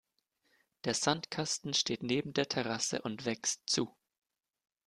Der 0.83 0.95
Sandkasten 0.95 1.75
steht 1.75 2.01
neben 2.01 2.33
der 2.33 2.49
Terrasse 2.49 3.03
und 3.03 3.23
wächst 3.25 3.69
zu. 3.69 3.95